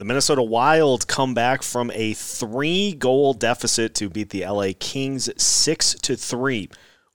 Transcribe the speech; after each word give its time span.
The 0.00 0.04
Minnesota 0.04 0.42
Wild 0.42 1.06
come 1.06 1.34
back 1.34 1.62
from 1.62 1.92
a 1.94 2.14
three 2.14 2.94
goal 2.94 3.32
deficit 3.32 3.94
to 3.94 4.10
beat 4.10 4.30
the 4.30 4.44
LA 4.44 4.70
Kings 4.76 5.30
6 5.40 5.94
to 6.02 6.16
3. 6.16 6.68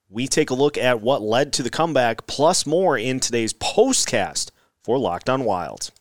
We 0.10 0.28
take 0.28 0.50
a 0.50 0.54
look 0.54 0.78
at 0.78 1.02
what 1.02 1.22
led 1.22 1.52
to 1.54 1.64
the 1.64 1.70
comeback, 1.70 2.26
plus 2.26 2.66
more 2.66 2.98
in 2.98 3.20
today's 3.20 3.52
postcast 3.52 4.52
for 4.86 4.98
Locked 4.98 5.30
On 5.30 5.44
Wild. 5.44 5.92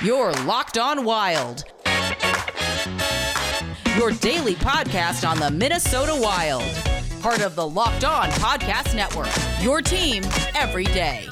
You're 0.00 0.32
Locked 0.44 0.78
On 0.78 1.04
Wild. 1.04 1.64
Your 3.96 4.12
daily 4.12 4.54
podcast 4.54 5.28
on 5.28 5.40
the 5.40 5.50
Minnesota 5.50 6.16
Wild. 6.16 6.62
Part 7.20 7.42
of 7.42 7.56
the 7.56 7.66
Locked 7.66 8.04
On 8.04 8.28
Podcast 8.30 8.94
Network. 8.94 9.32
Your 9.64 9.82
team 9.82 10.22
every 10.54 10.84
day. 10.84 11.26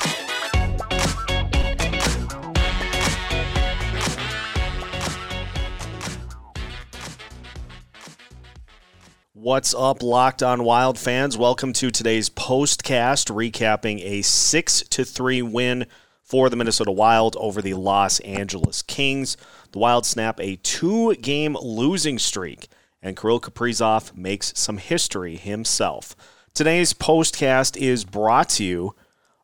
What's 9.43 9.75
up, 9.75 10.05
Locked 10.05 10.41
On 10.45 10.63
Wild 10.63 10.97
fans? 10.97 11.37
Welcome 11.37 11.73
to 11.73 11.91
today's 11.91 12.31
postcast 12.31 13.29
recapping 13.29 14.01
a 14.05 14.23
6 14.23 14.83
to 14.83 15.05
3 15.05 15.43
win 15.43 15.87
for 16.23 16.49
the 16.49 16.55
Minnesota 16.55 16.93
Wild 16.93 17.35
over 17.41 17.61
the 17.61 17.75
Los 17.75 18.21
Angeles 18.21 18.83
Kings. 18.83 19.37
The 19.73 19.81
Wild 19.81 20.07
snap 20.07 20.39
a 20.39 20.61
two 20.63 21.17
game 21.17 21.57
losing 21.61 22.21
streak, 22.21 22.69
and 23.03 23.17
Kirill 23.17 23.41
Kaprizov 23.41 24.17
makes 24.17 24.53
some 24.57 24.79
history 24.79 25.35
himself. 25.35 26.15
Today's 26.55 26.93
postcast 26.93 27.77
is 27.77 28.05
brought 28.05 28.49
to 28.51 28.65
you 28.65 28.95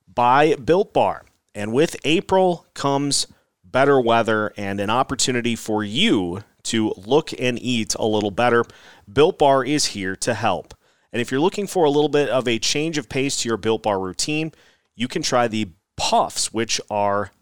by 0.06 0.54
Built 0.54 0.92
Bar. 0.92 1.24
And 1.56 1.72
with 1.72 1.96
April 2.04 2.66
comes 2.72 3.26
better 3.64 4.00
weather 4.00 4.52
and 4.56 4.78
an 4.78 4.90
opportunity 4.90 5.56
for 5.56 5.82
you 5.82 6.44
to 6.68 6.92
look 6.96 7.32
and 7.38 7.60
eat 7.60 7.94
a 7.94 8.06
little 8.06 8.30
better. 8.30 8.64
Built 9.10 9.38
Bar 9.38 9.64
is 9.64 9.86
here 9.86 10.16
to 10.16 10.34
help. 10.34 10.74
And 11.12 11.22
if 11.22 11.30
you're 11.30 11.40
looking 11.40 11.66
for 11.66 11.84
a 11.84 11.90
little 11.90 12.08
bit 12.08 12.28
of 12.28 12.46
a 12.46 12.58
change 12.58 12.98
of 12.98 13.08
pace 13.08 13.36
to 13.38 13.48
your 13.48 13.56
Built 13.56 13.82
Bar 13.82 13.98
routine, 13.98 14.52
you 14.94 15.08
can 15.08 15.22
try 15.22 15.48
the 15.48 15.68
Puffs, 15.96 16.52
which 16.52 16.80
are 16.90 17.32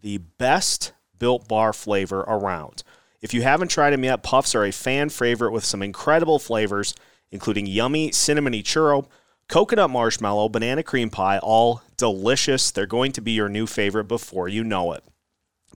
the 0.00 0.18
best 0.18 0.92
Built 1.18 1.48
Bar 1.48 1.72
flavor 1.72 2.20
around. 2.20 2.82
If 3.20 3.34
you 3.34 3.42
haven't 3.42 3.68
tried 3.68 3.90
them 3.90 4.04
yet, 4.04 4.22
Puffs 4.22 4.54
are 4.54 4.64
a 4.64 4.72
fan 4.72 5.08
favorite 5.08 5.52
with 5.52 5.64
some 5.64 5.82
incredible 5.82 6.38
flavors, 6.38 6.94
including 7.30 7.66
yummy 7.66 8.10
cinnamony 8.10 8.62
churro, 8.62 9.06
coconut 9.48 9.90
marshmallow, 9.90 10.48
banana 10.48 10.82
cream 10.82 11.10
pie, 11.10 11.38
all 11.38 11.82
delicious. 11.96 12.70
They're 12.70 12.86
going 12.86 13.12
to 13.12 13.20
be 13.20 13.32
your 13.32 13.48
new 13.48 13.66
favorite 13.66 14.04
before 14.04 14.48
you 14.48 14.62
know 14.64 14.92
it. 14.92 15.02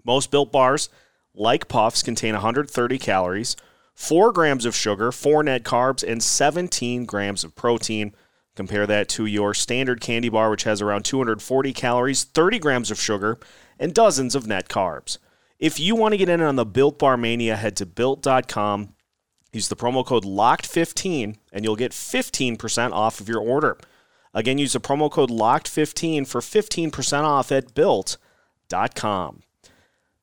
Most 0.05 0.31
Built 0.31 0.53
Bars 0.53 0.89
like 1.35 1.69
puffs, 1.69 2.03
contain 2.03 2.35
130 2.35 2.99
calories, 2.99 3.57
4 3.95 4.33
grams 4.33 4.65
of 4.65 4.75
sugar, 4.75 5.13
4 5.13 5.43
net 5.43 5.63
carbs, 5.63 6.03
and 6.07 6.23
17 6.23 7.05
grams 7.05 7.45
of 7.45 7.55
protein. 7.55 8.15
Compare 8.57 8.87
that 8.87 9.09
to 9.11 9.27
your 9.27 9.55
standard 9.55 10.01
candy 10.01 10.29
bar, 10.29 10.51
which 10.51 10.65
has 10.65 10.83
around 10.83 11.05
240 11.05 11.73
calories, 11.73 12.25
30 12.25 12.59
grams 12.59 12.91
of 12.91 13.01
sugar, 13.01 13.39
and 13.79 13.95
dozens 13.95 14.35
of 14.35 14.47
net 14.47 14.69
carbs. 14.69 15.19
If 15.59 15.79
you 15.79 15.95
want 15.95 16.13
to 16.13 16.19
get 16.19 16.29
in 16.29 16.41
on 16.41 16.57
the 16.57 16.65
Built 16.65 16.99
Bar 16.99 17.17
Mania, 17.17 17.57
head 17.57 17.77
to 17.77 17.87
built.com, 17.87 18.95
use 19.53 19.69
the 19.69 19.77
promo 19.77 20.05
code 20.05 20.25
LOCKED15, 20.25 21.37
and 21.53 21.65
you'll 21.65 21.77
get 21.77 21.93
15% 21.93 22.93
off 22.93 23.21
of 23.21 23.29
your 23.29 23.41
order. 23.41 23.79
Again, 24.33 24.59
use 24.59 24.73
the 24.73 24.81
promo 24.81 25.11
code 25.11 25.31
LOCKED15 25.31 26.27
for 26.27 26.41
15% 26.41 27.23
off 27.25 27.53
at 27.53 27.75
built.com. 27.75 29.43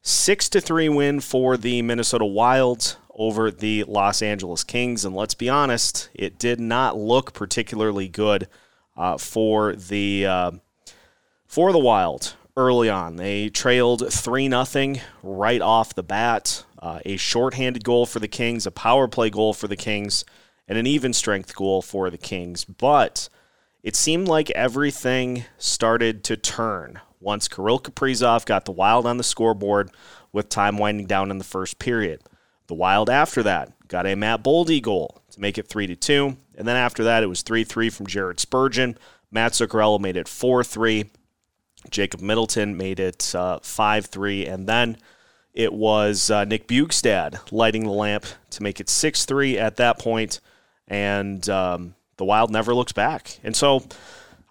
6 0.07 0.47
to 0.47 0.61
3 0.61 0.87
win 0.87 1.19
for 1.19 1.57
the 1.57 1.81
Minnesota 1.81 2.23
Wilds 2.23 2.95
over 3.13 3.51
the 3.51 3.83
Los 3.83 4.21
Angeles 4.21 4.63
Kings. 4.63 5.03
And 5.03 5.13
let's 5.13 5.33
be 5.33 5.49
honest, 5.49 6.09
it 6.13 6.39
did 6.39 6.61
not 6.61 6.97
look 6.97 7.33
particularly 7.33 8.07
good 8.07 8.47
uh, 8.95 9.17
for 9.17 9.75
the 9.75 10.25
uh, 10.25 10.51
for 11.45 11.73
the 11.73 11.79
Wild 11.79 12.35
early 12.55 12.89
on. 12.89 13.17
They 13.17 13.49
trailed 13.49 14.13
3 14.13 14.49
0 14.49 14.95
right 15.23 15.61
off 15.61 15.93
the 15.93 16.03
bat. 16.03 16.63
Uh, 16.81 16.99
a 17.05 17.17
shorthanded 17.17 17.83
goal 17.83 18.05
for 18.05 18.19
the 18.19 18.29
Kings, 18.29 18.65
a 18.65 18.71
power 18.71 19.09
play 19.09 19.29
goal 19.29 19.53
for 19.53 19.67
the 19.67 19.75
Kings, 19.75 20.23
and 20.69 20.77
an 20.77 20.87
even 20.87 21.11
strength 21.11 21.53
goal 21.53 21.81
for 21.81 22.09
the 22.09 22.17
Kings. 22.17 22.63
But 22.63 23.27
it 23.83 23.97
seemed 23.97 24.29
like 24.29 24.51
everything 24.51 25.43
started 25.57 26.23
to 26.23 26.37
turn 26.37 27.01
once 27.19 27.47
Kirill 27.47 27.79
Kaprizov 27.79 28.45
got 28.45 28.65
the 28.65 28.71
Wild 28.71 29.05
on 29.05 29.17
the 29.17 29.23
scoreboard 29.23 29.91
with 30.31 30.49
time 30.49 30.77
winding 30.77 31.07
down 31.07 31.31
in 31.31 31.37
the 31.37 31.43
first 31.43 31.79
period. 31.79 32.21
The 32.67 32.73
Wild 32.73 33.09
after 33.09 33.41
that 33.43 33.73
got 33.87 34.05
a 34.05 34.15
Matt 34.15 34.43
Boldy 34.43 34.81
goal 34.81 35.21
to 35.31 35.41
make 35.41 35.57
it 35.57 35.67
3 35.67 35.87
to 35.87 35.95
2. 35.95 36.37
And 36.55 36.67
then 36.67 36.75
after 36.75 37.03
that, 37.05 37.23
it 37.23 37.27
was 37.27 37.41
3 37.41 37.63
3 37.63 37.89
from 37.89 38.07
Jared 38.07 38.39
Spurgeon. 38.39 38.97
Matt 39.31 39.53
Zuccarello 39.53 39.99
made 39.99 40.17
it 40.17 40.27
4 40.27 40.63
3. 40.63 41.05
Jacob 41.89 42.21
Middleton 42.21 42.75
made 42.75 42.99
it 42.99 43.33
uh, 43.33 43.59
5 43.61 44.03
uh, 44.03 44.07
3. 44.07 44.45
And 44.45 44.67
then 44.67 44.97
it 45.53 45.73
was 45.73 46.29
uh, 46.29 46.45
Nick 46.45 46.67
Bjugstad 46.67 47.51
lighting 47.51 47.83
the 47.83 47.91
lamp 47.91 48.25
to 48.51 48.63
make 48.63 48.79
it 48.79 48.89
6 48.89 49.25
3 49.25 49.57
at 49.57 49.77
that 49.77 49.99
point. 49.99 50.39
And 50.87 51.47
um, 51.49 51.95
the 52.17 52.25
Wild 52.25 52.51
never 52.51 52.73
looks 52.73 52.91
back. 52.91 53.39
And 53.43 53.55
so 53.55 53.83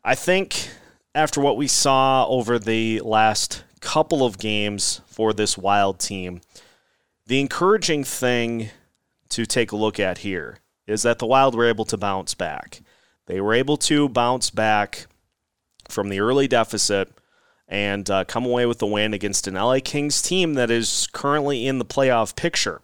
I 0.04 0.14
think 0.14 0.70
after 1.16 1.40
what 1.40 1.56
we 1.56 1.66
saw 1.66 2.26
over 2.26 2.58
the 2.58 3.00
last 3.00 3.64
couple 3.80 4.22
of 4.22 4.38
games 4.38 5.00
for 5.06 5.32
this 5.32 5.56
Wild 5.56 5.98
team, 5.98 6.42
the 7.26 7.40
encouraging 7.40 8.04
thing 8.04 8.68
to 9.30 9.46
take 9.46 9.72
a 9.72 9.76
look 9.76 9.98
at 9.98 10.18
here 10.18 10.58
is 10.86 11.02
that 11.02 11.18
the 11.18 11.26
Wild 11.26 11.54
were 11.54 11.64
able 11.64 11.86
to 11.86 11.96
bounce 11.96 12.34
back. 12.34 12.82
They 13.24 13.40
were 13.40 13.54
able 13.54 13.78
to 13.78 14.10
bounce 14.10 14.50
back 14.50 15.06
from 15.88 16.10
the 16.10 16.20
early 16.20 16.46
deficit 16.46 17.10
and 17.66 18.08
uh, 18.10 18.24
come 18.24 18.44
away 18.44 18.66
with 18.66 18.78
the 18.78 18.86
win 18.86 19.14
against 19.14 19.48
an 19.48 19.54
LA 19.54 19.78
Kings 19.82 20.20
team 20.20 20.52
that 20.52 20.70
is 20.70 21.08
currently 21.12 21.66
in 21.66 21.78
the 21.78 21.84
playoff 21.86 22.36
picture 22.36 22.82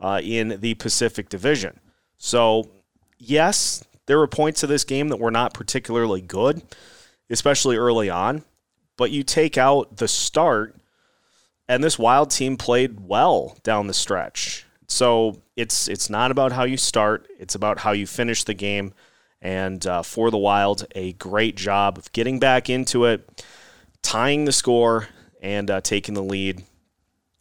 uh, 0.00 0.22
in 0.24 0.58
the 0.60 0.72
Pacific 0.74 1.28
Division. 1.28 1.78
So, 2.16 2.70
yes, 3.18 3.84
there 4.06 4.18
were 4.18 4.26
points 4.26 4.62
of 4.62 4.70
this 4.70 4.84
game 4.84 5.10
that 5.10 5.20
were 5.20 5.30
not 5.30 5.52
particularly 5.52 6.22
good 6.22 6.62
especially 7.30 7.76
early 7.76 8.10
on. 8.10 8.44
But 8.96 9.10
you 9.10 9.22
take 9.22 9.58
out 9.58 9.96
the 9.96 10.08
start, 10.08 10.76
and 11.68 11.82
this 11.82 11.98
Wild 11.98 12.30
team 12.30 12.56
played 12.56 13.00
well 13.00 13.56
down 13.62 13.86
the 13.86 13.94
stretch. 13.94 14.66
So 14.86 15.42
it's 15.56 15.88
it's 15.88 16.08
not 16.08 16.30
about 16.30 16.52
how 16.52 16.64
you 16.64 16.76
start; 16.76 17.26
it's 17.38 17.54
about 17.54 17.80
how 17.80 17.92
you 17.92 18.06
finish 18.06 18.44
the 18.44 18.54
game. 18.54 18.94
And 19.40 19.86
uh, 19.86 20.02
for 20.02 20.30
the 20.30 20.38
Wild, 20.38 20.86
a 20.94 21.12
great 21.14 21.56
job 21.56 21.98
of 21.98 22.10
getting 22.12 22.38
back 22.38 22.70
into 22.70 23.04
it, 23.04 23.44
tying 24.02 24.44
the 24.44 24.52
score, 24.52 25.08
and 25.42 25.70
uh, 25.70 25.80
taking 25.80 26.14
the 26.14 26.22
lead, 26.22 26.62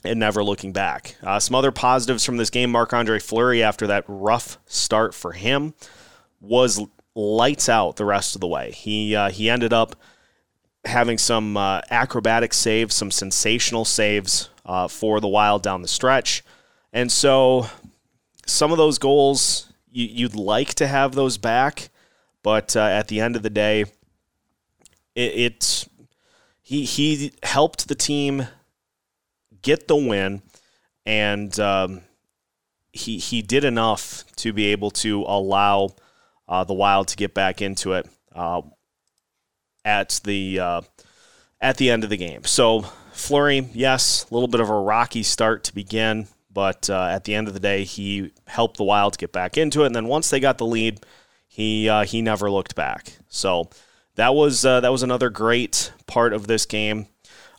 and 0.03 0.19
never 0.19 0.43
looking 0.43 0.73
back. 0.73 1.15
Uh, 1.23 1.39
some 1.39 1.55
other 1.55 1.71
positives 1.71 2.25
from 2.25 2.37
this 2.37 2.49
game: 2.49 2.71
Marc 2.71 2.93
Andre 2.93 3.19
Fleury, 3.19 3.61
after 3.61 3.87
that 3.87 4.05
rough 4.07 4.57
start 4.65 5.13
for 5.13 5.33
him, 5.33 5.75
was 6.41 6.81
lights 7.15 7.69
out 7.69 7.95
the 7.95 8.05
rest 8.05 8.35
of 8.35 8.41
the 8.41 8.47
way. 8.47 8.71
He 8.71 9.15
uh, 9.15 9.29
he 9.29 9.49
ended 9.49 9.73
up 9.73 9.95
having 10.85 11.17
some 11.17 11.55
uh, 11.55 11.81
acrobatic 11.89 12.53
saves, 12.53 12.95
some 12.95 13.11
sensational 13.11 13.85
saves 13.85 14.49
uh, 14.65 14.87
for 14.87 15.19
the 15.19 15.27
Wild 15.27 15.63
down 15.63 15.81
the 15.81 15.87
stretch, 15.87 16.43
and 16.91 17.11
so 17.11 17.67
some 18.45 18.71
of 18.71 18.77
those 18.77 18.97
goals 18.97 19.71
you, 19.91 20.25
would 20.25 20.35
like 20.35 20.73
to 20.75 20.87
have 20.87 21.13
those 21.13 21.37
back, 21.37 21.89
but 22.41 22.75
uh, 22.75 22.81
at 22.81 23.07
the 23.07 23.19
end 23.19 23.35
of 23.35 23.43
the 23.43 23.49
day, 23.49 23.81
it, 25.15 25.21
it 25.35 25.87
he 26.61 26.83
he 26.85 27.31
helped 27.43 27.87
the 27.87 27.95
team 27.95 28.47
get 29.61 29.87
the 29.87 29.95
win, 29.95 30.41
and 31.05 31.57
um, 31.59 32.01
he 32.91 33.17
he 33.17 33.41
did 33.41 33.63
enough 33.63 34.25
to 34.37 34.51
be 34.51 34.65
able 34.65 34.91
to 34.91 35.23
allow 35.27 35.95
uh, 36.47 36.63
the 36.63 36.73
Wild 36.73 37.07
to 37.09 37.15
get 37.15 37.33
back 37.33 37.61
into 37.61 37.93
it 37.93 38.07
uh, 38.33 38.61
at 39.85 40.19
the 40.23 40.59
uh, 40.59 40.81
at 41.61 41.77
the 41.77 41.89
end 41.89 42.03
of 42.03 42.09
the 42.09 42.17
game. 42.17 42.43
So 42.43 42.81
Fleury, 43.13 43.69
yes, 43.73 44.25
a 44.29 44.33
little 44.33 44.47
bit 44.47 44.61
of 44.61 44.69
a 44.69 44.79
rocky 44.79 45.23
start 45.23 45.63
to 45.65 45.75
begin, 45.75 46.27
but 46.51 46.89
uh, 46.89 47.07
at 47.11 47.23
the 47.23 47.35
end 47.35 47.47
of 47.47 47.53
the 47.53 47.59
day, 47.59 47.83
he 47.83 48.31
helped 48.47 48.77
the 48.77 48.83
Wild 48.83 49.17
get 49.17 49.31
back 49.31 49.57
into 49.57 49.83
it. 49.83 49.87
And 49.87 49.95
then 49.95 50.07
once 50.07 50.29
they 50.29 50.39
got 50.39 50.57
the 50.57 50.65
lead, 50.65 51.05
he 51.47 51.87
uh, 51.87 52.05
he 52.05 52.21
never 52.21 52.49
looked 52.49 52.75
back. 52.75 53.13
So 53.29 53.69
that 54.15 54.33
was 54.35 54.65
uh, 54.65 54.79
that 54.81 54.91
was 54.91 55.03
another 55.03 55.29
great 55.29 55.91
part 56.07 56.33
of 56.33 56.47
this 56.47 56.65
game. 56.65 57.07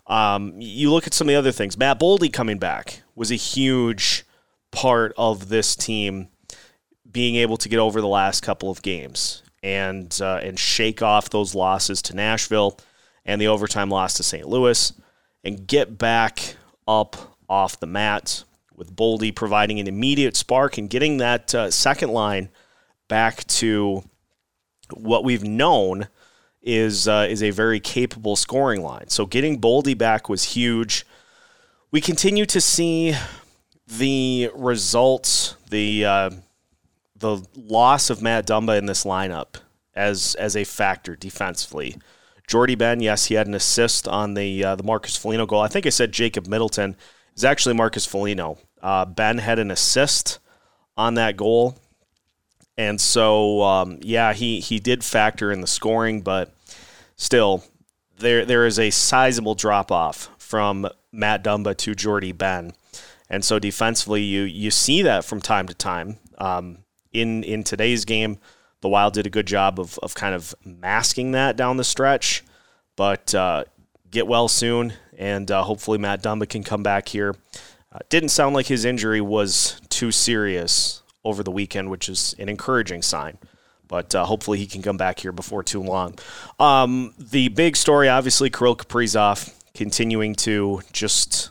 Um, 0.06 0.60
you 0.60 0.90
look 0.90 1.06
at 1.06 1.14
some 1.14 1.28
of 1.28 1.32
the 1.32 1.38
other 1.38 1.52
things. 1.52 1.78
Matt 1.78 1.98
Boldy 1.98 2.32
coming 2.32 2.58
back 2.58 3.02
was 3.14 3.30
a 3.30 3.36
huge 3.36 4.24
part 4.70 5.14
of 5.16 5.48
this 5.48 5.74
team 5.74 6.28
being 7.10 7.36
able 7.36 7.56
to 7.56 7.68
get 7.68 7.78
over 7.78 8.00
the 8.00 8.08
last 8.08 8.42
couple 8.42 8.70
of 8.70 8.82
games 8.82 9.42
and 9.62 10.18
uh, 10.20 10.40
and 10.42 10.58
shake 10.58 11.02
off 11.02 11.30
those 11.30 11.54
losses 11.54 12.02
to 12.02 12.16
Nashville 12.16 12.78
and 13.24 13.40
the 13.40 13.48
overtime 13.48 13.90
loss 13.90 14.14
to 14.14 14.22
St. 14.22 14.46
Louis 14.46 14.92
and 15.42 15.66
get 15.66 15.98
back 15.98 16.56
up 16.86 17.16
off 17.48 17.78
the 17.78 17.86
mat, 17.86 18.44
with 18.74 18.94
Boldy 18.94 19.34
providing 19.34 19.78
an 19.78 19.86
immediate 19.86 20.36
spark 20.36 20.78
and 20.78 20.90
getting 20.90 21.18
that 21.18 21.54
uh, 21.54 21.70
second 21.70 22.10
line 22.10 22.48
back 23.08 23.44
to 23.46 24.02
what 24.92 25.24
we've 25.24 25.44
known 25.44 26.08
is 26.62 27.06
uh, 27.06 27.26
is 27.28 27.42
a 27.42 27.50
very 27.50 27.80
capable 27.80 28.36
scoring 28.36 28.82
line. 28.82 29.08
So 29.08 29.26
getting 29.26 29.60
Boldy 29.60 29.96
back 29.96 30.28
was 30.28 30.42
huge. 30.44 31.06
We 31.90 32.00
continue 32.00 32.46
to 32.46 32.60
see 32.60 33.14
the 33.86 34.50
results, 34.54 35.56
the 35.68 36.04
uh, 36.04 36.30
the 37.24 37.42
loss 37.56 38.10
of 38.10 38.20
Matt 38.20 38.46
Dumba 38.46 38.76
in 38.76 38.84
this 38.84 39.04
lineup 39.04 39.54
as 39.94 40.34
as 40.34 40.54
a 40.54 40.64
factor 40.64 41.16
defensively. 41.16 41.96
Jordie 42.46 42.74
Benn, 42.74 43.00
yes, 43.00 43.26
he 43.26 43.34
had 43.34 43.46
an 43.46 43.54
assist 43.54 44.06
on 44.06 44.34
the 44.34 44.62
uh, 44.62 44.76
the 44.76 44.82
Marcus 44.82 45.16
Foligno 45.16 45.46
goal. 45.46 45.62
I 45.62 45.68
think 45.68 45.86
I 45.86 45.88
said 45.88 46.12
Jacob 46.12 46.46
Middleton 46.46 46.96
is 47.34 47.44
actually 47.44 47.74
Marcus 47.74 48.04
Foligno. 48.04 48.58
Uh, 48.82 49.06
Benn 49.06 49.38
had 49.38 49.58
an 49.58 49.70
assist 49.70 50.38
on 50.98 51.14
that 51.14 51.38
goal, 51.38 51.78
and 52.76 53.00
so 53.00 53.62
um, 53.62 53.98
yeah, 54.02 54.34
he 54.34 54.60
he 54.60 54.78
did 54.78 55.02
factor 55.02 55.50
in 55.50 55.62
the 55.62 55.66
scoring, 55.66 56.20
but 56.20 56.54
still, 57.16 57.64
there 58.18 58.44
there 58.44 58.66
is 58.66 58.78
a 58.78 58.90
sizable 58.90 59.54
drop 59.54 59.90
off 59.90 60.28
from 60.36 60.86
Matt 61.10 61.42
Dumba 61.42 61.74
to 61.78 61.94
Jordie 61.94 62.32
Benn, 62.32 62.74
and 63.30 63.42
so 63.42 63.58
defensively, 63.58 64.20
you 64.20 64.42
you 64.42 64.70
see 64.70 65.00
that 65.00 65.24
from 65.24 65.40
time 65.40 65.66
to 65.68 65.74
time. 65.74 66.18
Um, 66.36 66.83
in 67.14 67.42
in 67.44 67.64
today's 67.64 68.04
game, 68.04 68.38
the 68.82 68.88
Wild 68.88 69.14
did 69.14 69.26
a 69.26 69.30
good 69.30 69.46
job 69.46 69.80
of 69.80 69.98
of 70.02 70.14
kind 70.14 70.34
of 70.34 70.54
masking 70.64 71.32
that 71.32 71.56
down 71.56 71.78
the 71.78 71.84
stretch, 71.84 72.44
but 72.96 73.34
uh, 73.34 73.64
get 74.10 74.26
well 74.26 74.48
soon, 74.48 74.92
and 75.16 75.50
uh, 75.50 75.62
hopefully 75.62 75.96
Matt 75.96 76.22
Dumba 76.22 76.48
can 76.48 76.62
come 76.62 76.82
back 76.82 77.08
here. 77.08 77.34
Uh, 77.92 78.00
didn't 78.08 78.30
sound 78.30 78.54
like 78.54 78.66
his 78.66 78.84
injury 78.84 79.20
was 79.20 79.80
too 79.88 80.10
serious 80.10 81.02
over 81.24 81.42
the 81.42 81.50
weekend, 81.50 81.90
which 81.90 82.08
is 82.08 82.34
an 82.38 82.48
encouraging 82.48 83.00
sign 83.00 83.38
but 83.86 84.14
uh, 84.14 84.24
hopefully 84.24 84.58
he 84.58 84.66
can 84.66 84.82
come 84.82 84.96
back 84.96 85.20
here 85.20 85.30
before 85.30 85.62
too 85.62 85.82
long. 85.82 86.18
Um, 86.58 87.14
the 87.18 87.48
big 87.48 87.76
story, 87.76 88.08
obviously, 88.08 88.50
Kirill 88.50 88.76
Kaprizov 88.76 89.52
continuing 89.74 90.34
to 90.36 90.80
just 90.92 91.50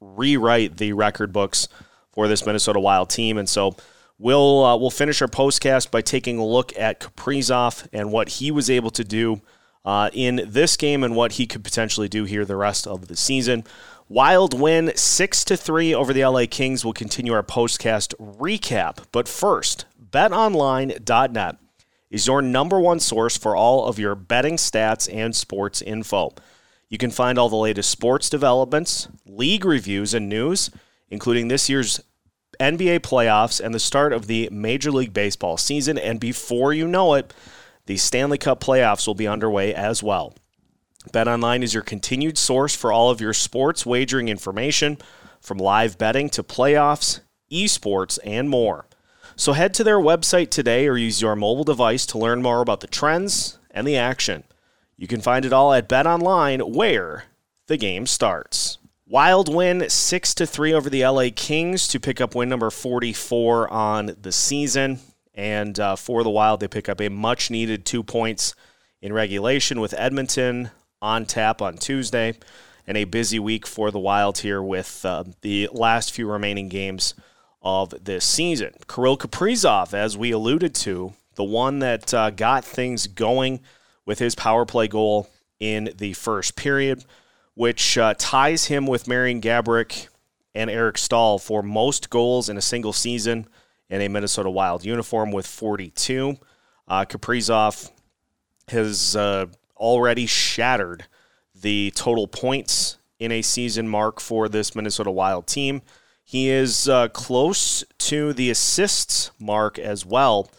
rewrite 0.00 0.76
the 0.78 0.92
record 0.92 1.32
books 1.32 1.68
for 2.10 2.28
this 2.28 2.44
Minnesota 2.44 2.80
Wild 2.80 3.10
team, 3.10 3.38
and 3.38 3.48
so 3.48 3.76
we'll 4.22 4.64
uh, 4.64 4.76
we'll 4.76 4.90
finish 4.90 5.20
our 5.20 5.28
postcast 5.28 5.90
by 5.90 6.00
taking 6.00 6.38
a 6.38 6.46
look 6.46 6.76
at 6.78 7.00
Kaprizov 7.00 7.86
and 7.92 8.12
what 8.12 8.28
he 8.28 8.50
was 8.50 8.70
able 8.70 8.90
to 8.90 9.04
do 9.04 9.42
uh, 9.84 10.10
in 10.12 10.42
this 10.46 10.76
game 10.76 11.02
and 11.02 11.16
what 11.16 11.32
he 11.32 11.46
could 11.46 11.64
potentially 11.64 12.08
do 12.08 12.24
here 12.24 12.44
the 12.44 12.56
rest 12.56 12.86
of 12.86 13.08
the 13.08 13.16
season. 13.16 13.64
Wild 14.08 14.58
win 14.58 14.92
six 14.94 15.44
to 15.44 15.56
three 15.56 15.94
over 15.94 16.12
the 16.12 16.24
LA 16.24 16.44
Kings. 16.48 16.84
We'll 16.84 16.92
continue 16.92 17.32
our 17.32 17.42
postcast 17.42 18.14
recap, 18.18 19.04
but 19.10 19.26
first, 19.26 19.86
betonline.net 20.10 21.56
is 22.10 22.26
your 22.26 22.42
number 22.42 22.78
one 22.78 23.00
source 23.00 23.36
for 23.36 23.56
all 23.56 23.86
of 23.86 23.98
your 23.98 24.14
betting 24.14 24.56
stats 24.56 25.12
and 25.12 25.34
sports 25.34 25.80
info. 25.82 26.34
You 26.90 26.98
can 26.98 27.10
find 27.10 27.38
all 27.38 27.48
the 27.48 27.56
latest 27.56 27.90
sports 27.90 28.28
developments, 28.28 29.08
league 29.24 29.64
reviews, 29.64 30.12
and 30.12 30.28
news, 30.28 30.70
including 31.08 31.48
this 31.48 31.70
year's 31.70 32.02
NBA 32.62 33.00
playoffs 33.00 33.60
and 33.60 33.74
the 33.74 33.80
start 33.80 34.12
of 34.12 34.26
the 34.26 34.48
Major 34.52 34.90
League 34.90 35.12
Baseball 35.12 35.56
season. 35.56 35.98
And 35.98 36.20
before 36.20 36.72
you 36.72 36.86
know 36.86 37.14
it, 37.14 37.34
the 37.86 37.96
Stanley 37.96 38.38
Cup 38.38 38.60
playoffs 38.60 39.06
will 39.06 39.14
be 39.14 39.26
underway 39.26 39.74
as 39.74 40.02
well. 40.02 40.34
BetOnline 41.12 41.62
is 41.62 41.74
your 41.74 41.82
continued 41.82 42.38
source 42.38 42.76
for 42.76 42.92
all 42.92 43.10
of 43.10 43.20
your 43.20 43.34
sports 43.34 43.84
wagering 43.84 44.28
information, 44.28 44.98
from 45.40 45.58
live 45.58 45.98
betting 45.98 46.30
to 46.30 46.44
playoffs, 46.44 47.20
esports, 47.50 48.20
and 48.24 48.48
more. 48.48 48.86
So 49.34 49.54
head 49.54 49.74
to 49.74 49.84
their 49.84 49.98
website 49.98 50.50
today 50.50 50.86
or 50.86 50.96
use 50.96 51.20
your 51.20 51.34
mobile 51.34 51.64
device 51.64 52.06
to 52.06 52.18
learn 52.18 52.42
more 52.42 52.60
about 52.60 52.80
the 52.80 52.86
trends 52.86 53.58
and 53.72 53.86
the 53.86 53.96
action. 53.96 54.44
You 54.96 55.08
can 55.08 55.20
find 55.20 55.44
it 55.44 55.52
all 55.52 55.72
at 55.72 55.88
Bet 55.88 56.06
Online, 56.06 56.60
where 56.60 57.24
the 57.66 57.76
game 57.76 58.06
starts. 58.06 58.78
Wild 59.12 59.54
win 59.54 59.90
6 59.90 60.34
to 60.36 60.46
3 60.46 60.72
over 60.72 60.88
the 60.88 61.04
LA 61.04 61.26
Kings 61.36 61.86
to 61.88 62.00
pick 62.00 62.18
up 62.18 62.34
win 62.34 62.48
number 62.48 62.70
44 62.70 63.70
on 63.70 64.16
the 64.22 64.32
season. 64.32 65.00
And 65.34 65.78
uh, 65.78 65.96
for 65.96 66.22
the 66.22 66.30
Wild, 66.30 66.60
they 66.60 66.68
pick 66.68 66.88
up 66.88 66.98
a 66.98 67.10
much 67.10 67.50
needed 67.50 67.84
two 67.84 68.02
points 68.02 68.54
in 69.02 69.12
regulation 69.12 69.82
with 69.82 69.92
Edmonton 69.98 70.70
on 71.02 71.26
tap 71.26 71.60
on 71.60 71.76
Tuesday. 71.76 72.38
And 72.86 72.96
a 72.96 73.04
busy 73.04 73.38
week 73.38 73.66
for 73.66 73.90
the 73.90 73.98
Wild 73.98 74.38
here 74.38 74.62
with 74.62 75.04
uh, 75.04 75.24
the 75.42 75.68
last 75.72 76.12
few 76.12 76.26
remaining 76.26 76.70
games 76.70 77.12
of 77.60 77.92
this 78.02 78.24
season. 78.24 78.72
Kirill 78.88 79.18
Kaprizov, 79.18 79.92
as 79.92 80.16
we 80.16 80.30
alluded 80.30 80.74
to, 80.76 81.12
the 81.34 81.44
one 81.44 81.80
that 81.80 82.14
uh, 82.14 82.30
got 82.30 82.64
things 82.64 83.08
going 83.08 83.60
with 84.06 84.20
his 84.20 84.34
power 84.34 84.64
play 84.64 84.88
goal 84.88 85.28
in 85.60 85.92
the 85.98 86.14
first 86.14 86.56
period, 86.56 87.04
which 87.54 87.98
uh, 87.98 88.14
ties 88.18 88.66
him 88.66 88.86
with 88.86 89.08
Marian 89.08 89.40
Gaborik 89.40 90.08
and 90.54 90.70
Eric 90.70 90.98
Staal 90.98 91.38
for 91.38 91.62
most 91.62 92.10
goals 92.10 92.48
in 92.48 92.56
a 92.56 92.62
single 92.62 92.92
season 92.92 93.46
in 93.88 94.00
a 94.00 94.08
Minnesota 94.08 94.50
Wild 94.50 94.84
uniform 94.84 95.32
with 95.32 95.46
42. 95.46 96.36
Uh, 96.88 97.04
Kaprizov 97.04 97.90
has 98.68 99.16
uh, 99.16 99.46
already 99.76 100.26
shattered 100.26 101.06
the 101.54 101.92
total 101.94 102.26
points 102.26 102.98
in 103.18 103.30
a 103.30 103.42
season 103.42 103.88
mark 103.88 104.20
for 104.20 104.48
this 104.48 104.74
Minnesota 104.74 105.10
Wild 105.10 105.46
team. 105.46 105.82
He 106.24 106.48
is 106.48 106.88
uh, 106.88 107.08
close 107.08 107.84
to 107.98 108.32
the 108.32 108.50
assists 108.50 109.30
mark 109.38 109.78
as 109.78 110.06
well 110.06 110.50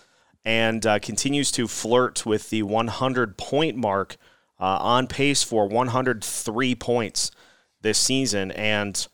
and 0.46 0.86
uh, 0.86 1.00
continues 1.00 1.52
to 1.54 1.68
flirt 1.68 2.26
with 2.26 2.50
the 2.50 2.64
100 2.64 3.38
point 3.38 3.78
mark 3.78 4.18
uh, 4.60 4.78
on 4.80 5.08
pace 5.08 5.44
for 5.44 5.68
103 5.68 6.76
points 6.76 7.32
this 7.82 7.98
season. 7.98 8.52
And 8.52 9.06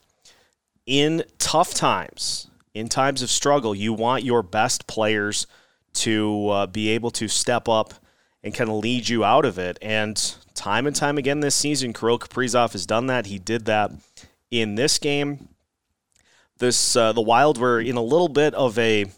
in 0.86 1.24
tough 1.38 1.74
times, 1.74 2.48
in 2.74 2.88
times 2.88 3.22
of 3.22 3.30
struggle, 3.30 3.74
you 3.74 3.92
want 3.92 4.24
your 4.24 4.42
best 4.42 4.86
players 4.86 5.46
to 5.92 6.48
uh, 6.48 6.66
be 6.66 6.90
able 6.90 7.10
to 7.12 7.28
step 7.28 7.68
up 7.68 7.94
and 8.42 8.54
kind 8.54 8.70
of 8.70 8.76
lead 8.76 9.08
you 9.08 9.24
out 9.24 9.44
of 9.44 9.58
it. 9.58 9.78
And 9.82 10.16
time 10.54 10.86
and 10.86 10.94
time 10.94 11.18
again 11.18 11.40
this 11.40 11.54
season, 11.54 11.92
Kirill 11.92 12.18
Kaprizov 12.18 12.72
has 12.72 12.86
done 12.86 13.06
that. 13.06 13.26
He 13.26 13.38
did 13.38 13.66
that 13.66 13.90
in 14.50 14.76
this 14.76 14.98
game 14.98 15.48
this 16.60 16.94
uh, 16.94 17.12
the 17.12 17.20
Wild 17.20 17.58
were 17.58 17.80
in 17.80 17.96
a 17.96 18.02
little 18.02 18.28
bit 18.28 18.54
of 18.54 18.78
a 18.78 19.02
it, 19.02 19.10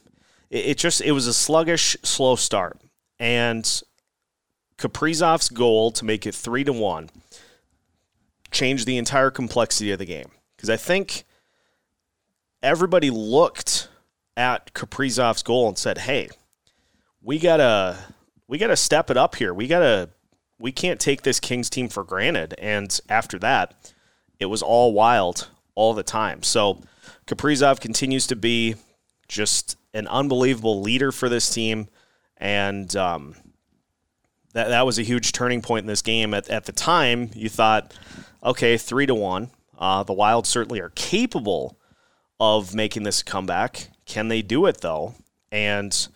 it 0.51 0.79
just 0.79 1.03
it 1.03 1.13
was 1.13 1.27
a 1.27 1.35
sluggish, 1.35 1.97
slow 2.03 2.37
start, 2.37 2.81
and 3.19 3.83
Kaprizov's 4.83 5.49
goal 5.49 5.93
to 5.93 6.05
make 6.05 6.27
it 6.27 6.35
three 6.35 6.65
to 6.65 6.73
one 6.73 7.09
changed 8.51 8.85
the 8.85 8.99
entire 8.99 9.31
complexity 9.31 9.93
of 9.93 10.01
the 10.01 10.05
game 10.05 10.29
because 10.57 10.69
I 10.69 10.77
think 10.77 11.23
everybody 12.65 13.09
looked 13.09 13.89
at 14.37 14.75
Kaprizov's 14.75 15.45
goal 15.45 15.69
and 15.69 15.79
said, 15.79 15.99
"Hey, 15.99 16.31
we 17.23 17.39
gotta 17.39 17.97
we 18.49 18.59
gotta 18.59 18.77
step 18.77 19.09
it 19.09 19.17
up 19.17 19.37
here. 19.37 19.55
We 19.55 19.69
gotta 19.69 20.11
we 20.59 20.73
can't 20.73 20.99
take 20.99 21.23
this 21.23 21.39
Kings 21.39 21.71
team 21.71 21.89
for 21.89 22.03
granted." 22.03 22.55
And 22.59 22.99
after 23.09 23.39
that, 23.39 23.75
it 24.41 24.47
was 24.47 24.63
all 24.63 24.93
wild 24.93 25.49
all 25.77 25.95
the 25.95 26.03
time. 26.03 26.43
So 26.43 26.83
Kaprizov 27.29 27.79
continues 27.79 28.27
to 28.27 28.37
be 28.37 28.75
just 29.29 29.77
an 29.95 30.09
unbelievable 30.09 30.81
leader 30.81 31.13
for 31.13 31.29
this 31.29 31.55
team, 31.55 31.89
and 32.37 32.95
um, 32.97 33.37
that 34.53 34.69
that 34.69 34.87
was 34.87 34.99
a 34.99 35.03
huge 35.03 35.33
turning 35.33 35.63
point 35.63 35.85
in 35.85 35.87
this 35.87 36.03
game. 36.03 36.35
At 36.35 36.49
at 36.49 36.67
the 36.67 36.73
time, 36.73 37.31
you 37.35 37.49
thought, 37.49 37.95
okay, 38.45 38.77
three 38.77 39.07
to 39.07 39.15
one. 39.15 39.51
Uh, 39.79 40.03
the 40.03 40.13
Wild 40.13 40.47
certainly 40.47 40.81
are 40.81 40.91
capable 40.91 41.79
of 42.39 42.75
making 42.75 43.03
this 43.03 43.23
comeback. 43.23 43.89
Can 44.05 44.29
they 44.29 44.43
do 44.43 44.67
it 44.67 44.81
though? 44.81 45.15
And 45.51 46.09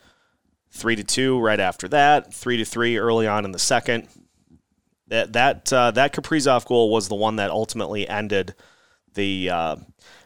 three 0.71 0.95
to 0.95 1.03
two 1.03 1.39
right 1.39 1.59
after 1.59 1.87
that, 1.89 2.33
three 2.33 2.57
to 2.57 2.65
three 2.65 2.97
early 2.97 3.27
on 3.27 3.45
in 3.45 3.51
the 3.51 3.59
second. 3.59 4.07
That 5.07 5.33
that 5.33 5.73
uh, 5.73 5.91
that 5.91 6.13
Kaprizov 6.13 6.65
goal 6.65 6.91
was 6.91 7.07
the 7.07 7.15
one 7.15 7.37
that 7.37 7.49
ultimately 7.49 8.07
ended 8.07 8.55
the 9.13 9.49
uh, 9.49 9.75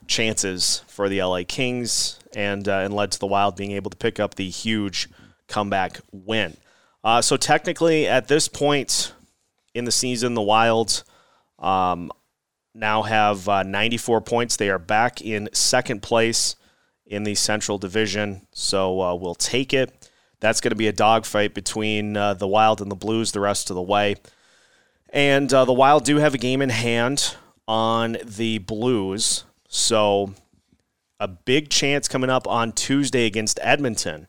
chances 0.08 0.84
for 0.88 1.08
the 1.08 1.24
LA 1.24 1.42
Kings 1.48 2.20
and 2.36 2.68
uh, 2.68 2.78
and 2.78 2.94
led 2.94 3.12
to 3.12 3.20
the 3.20 3.28
Wild 3.28 3.56
being 3.56 3.72
able 3.72 3.92
to 3.92 3.98
pick 3.98 4.20
up 4.20 4.36
the 4.36 4.50
huge 4.50 5.10
comeback 5.48 6.00
win. 6.12 6.58
Uh, 7.04 7.22
so 7.22 7.38
technically, 7.38 8.08
at 8.08 8.28
this 8.28 8.48
point 8.48 9.14
in 9.74 9.86
the 9.86 9.92
season, 9.92 10.34
the 10.34 10.42
Wild 10.42 11.04
um, 11.60 12.12
now 12.74 13.04
have 13.04 13.48
uh, 13.50 13.64
94 13.64 14.22
points. 14.22 14.56
They 14.56 14.70
are 14.70 14.80
back 14.80 15.22
in 15.22 15.50
second 15.54 16.02
place 16.02 16.56
in 17.06 17.24
the 17.24 17.36
Central 17.36 17.78
Division, 17.78 18.48
so 18.54 19.02
uh, 19.02 19.16
we'll 19.16 19.36
take 19.36 19.74
it. 19.74 20.10
That's 20.40 20.62
going 20.62 20.72
to 20.72 20.76
be 20.76 20.88
a 20.88 20.94
dogfight 20.94 21.54
between 21.54 22.18
uh, 22.18 22.34
the 22.34 22.48
Wild 22.48 22.82
and 22.82 22.90
the 22.90 22.96
Blues 22.96 23.32
the 23.32 23.40
rest 23.40 23.70
of 23.70 23.76
the 23.76 23.82
way. 23.82 24.16
And 25.10 25.54
uh, 25.54 25.66
the 25.66 25.74
Wild 25.74 26.06
do 26.06 26.18
have 26.18 26.34
a 26.34 26.40
game 26.40 26.62
in 26.62 26.70
hand 26.70 27.36
on 27.68 28.18
the 28.24 28.60
Blues. 28.60 29.44
So 29.68 30.34
a 31.20 31.28
big 31.28 31.70
chance 31.70 32.08
coming 32.08 32.30
up 32.30 32.48
on 32.48 32.72
Tuesday 32.72 33.26
against 33.26 33.60
Edmonton 33.62 34.28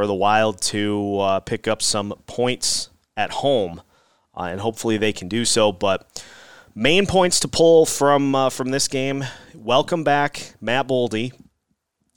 for 0.00 0.06
the 0.06 0.14
Wild 0.14 0.62
to 0.62 1.18
uh, 1.18 1.40
pick 1.40 1.68
up 1.68 1.82
some 1.82 2.14
points 2.24 2.88
at 3.18 3.30
home, 3.30 3.82
uh, 4.34 4.44
and 4.44 4.58
hopefully 4.58 4.96
they 4.96 5.12
can 5.12 5.28
do 5.28 5.44
so. 5.44 5.72
But 5.72 6.24
main 6.74 7.04
points 7.04 7.38
to 7.40 7.48
pull 7.48 7.84
from 7.84 8.34
uh, 8.34 8.48
from 8.48 8.70
this 8.70 8.88
game: 8.88 9.26
welcome 9.54 10.02
back 10.02 10.54
Matt 10.58 10.88
Boldy. 10.88 11.34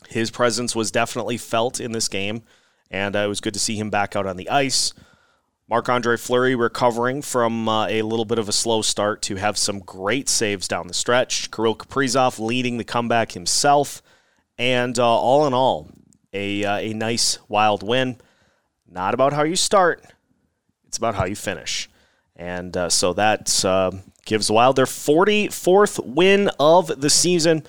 His 0.08 0.32
presence 0.32 0.74
was 0.74 0.92
definitely 0.92 1.36
felt 1.36 1.82
in 1.82 1.92
this 1.92 2.08
game, 2.08 2.44
and 2.90 3.18
uh, 3.18 3.20
it 3.20 3.28
was 3.28 3.42
good 3.42 3.54
to 3.54 3.60
see 3.60 3.76
him 3.76 3.90
back 3.90 4.16
out 4.16 4.26
on 4.26 4.38
the 4.38 4.50
ice. 4.50 4.94
Marc 5.68 5.90
Andre 5.90 6.16
Fleury 6.16 6.56
recovering 6.56 7.22
from 7.22 7.68
uh, 7.68 7.88
a 7.88 8.02
little 8.04 8.24
bit 8.24 8.40
of 8.40 8.48
a 8.48 8.54
slow 8.54 8.82
start 8.82 9.22
to 9.24 9.36
have 9.36 9.58
some 9.58 9.80
great 9.80 10.30
saves 10.30 10.70
down 10.70 10.88
the 10.88 10.94
stretch. 10.94 11.52
Kirill 11.52 11.76
Kaprizov 11.76 12.40
leading 12.40 12.78
the 12.78 12.86
comeback 12.86 13.34
himself. 13.34 14.02
And 14.58 14.98
uh, 14.98 15.06
all 15.06 15.48
in 15.48 15.54
all, 15.54 15.90
a, 16.34 16.64
uh, 16.64 16.78
a 16.78 16.94
nice 16.94 17.40
wild 17.48 17.84
win. 17.84 18.18
Not 18.90 19.14
about 19.14 19.34
how 19.34 19.44
you 19.44 19.56
start, 19.56 20.04
it's 20.88 20.98
about 20.98 21.16
how 21.16 21.26
you 21.26 21.36
finish. 21.36 21.90
And 22.36 22.76
uh, 22.76 22.90
so 22.90 23.14
that 23.14 23.64
uh, 23.64 23.92
gives 24.26 24.48
the 24.48 24.54
Wild 24.54 24.76
their 24.76 24.86
44th 24.86 26.04
win 26.06 26.50
of 26.60 26.88
the 27.00 27.10
season. 27.10 27.64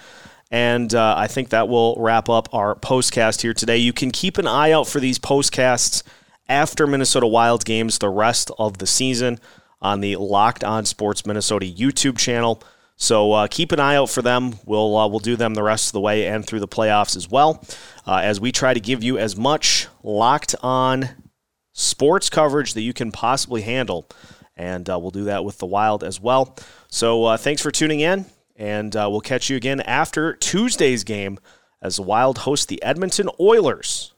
And 0.50 0.94
uh, 0.94 1.14
I 1.16 1.26
think 1.26 1.50
that 1.50 1.68
will 1.68 1.96
wrap 1.98 2.28
up 2.28 2.48
our 2.54 2.74
postcast 2.74 3.42
here 3.42 3.54
today. 3.54 3.78
You 3.78 3.92
can 3.92 4.10
keep 4.10 4.38
an 4.38 4.46
eye 4.46 4.72
out 4.72 4.86
for 4.86 5.00
these 5.00 5.18
postcasts 5.18 6.02
after 6.48 6.86
Minnesota 6.86 7.26
Wild 7.26 7.64
games 7.64 7.98
the 7.98 8.08
rest 8.08 8.50
of 8.58 8.78
the 8.78 8.86
season 8.86 9.38
on 9.80 10.00
the 10.00 10.16
Locked 10.16 10.64
On 10.64 10.84
Sports 10.84 11.26
Minnesota 11.26 11.66
YouTube 11.66 12.18
channel. 12.18 12.62
So 13.04 13.32
uh, 13.32 13.48
keep 13.50 13.70
an 13.70 13.80
eye 13.80 13.96
out 13.96 14.08
for 14.08 14.22
them. 14.22 14.54
We'll 14.64 14.96
uh, 14.96 15.06
we'll 15.08 15.18
do 15.18 15.36
them 15.36 15.52
the 15.52 15.62
rest 15.62 15.88
of 15.88 15.92
the 15.92 16.00
way 16.00 16.26
and 16.26 16.44
through 16.44 16.60
the 16.60 16.66
playoffs 16.66 17.16
as 17.16 17.30
well, 17.30 17.62
uh, 18.06 18.22
as 18.24 18.40
we 18.40 18.50
try 18.50 18.72
to 18.72 18.80
give 18.80 19.04
you 19.04 19.18
as 19.18 19.36
much 19.36 19.88
locked 20.02 20.54
on 20.62 21.10
sports 21.74 22.30
coverage 22.30 22.72
that 22.72 22.80
you 22.80 22.94
can 22.94 23.12
possibly 23.12 23.60
handle, 23.60 24.08
and 24.56 24.88
uh, 24.88 24.98
we'll 24.98 25.10
do 25.10 25.24
that 25.24 25.44
with 25.44 25.58
the 25.58 25.66
Wild 25.66 26.02
as 26.02 26.18
well. 26.18 26.56
So 26.88 27.24
uh, 27.24 27.36
thanks 27.36 27.60
for 27.60 27.70
tuning 27.70 28.00
in, 28.00 28.24
and 28.56 28.96
uh, 28.96 29.06
we'll 29.10 29.20
catch 29.20 29.50
you 29.50 29.56
again 29.58 29.82
after 29.82 30.32
Tuesday's 30.32 31.04
game 31.04 31.38
as 31.82 31.96
the 31.96 32.02
Wild 32.02 32.38
host 32.38 32.68
the 32.68 32.82
Edmonton 32.82 33.28
Oilers 33.38 34.14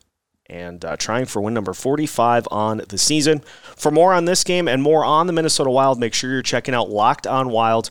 and 0.49 0.85
uh, 0.85 0.97
trying 0.97 1.27
for 1.27 1.43
win 1.43 1.55
number 1.55 1.73
45 1.73 2.47
on 2.53 2.83
the 2.89 2.99
season. 2.99 3.41
For 3.75 3.91
more 3.91 4.15
on 4.15 4.27
this 4.27 4.45
game 4.45 4.69
and 4.69 4.81
more 4.81 5.05
on 5.05 5.27
the 5.27 5.33
Minnesota 5.33 5.71
Wild, 5.71 5.99
make 5.99 6.15
sure 6.15 6.31
you're 6.31 6.43
checking 6.43 6.73
out 6.73 6.89
Locked 6.89 7.27
On 7.27 7.49
Wild 7.49 7.91